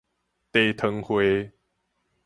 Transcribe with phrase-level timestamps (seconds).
[0.51, 1.51] 茶湯會